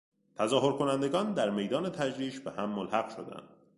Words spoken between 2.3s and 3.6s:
به هم ملحق شدند.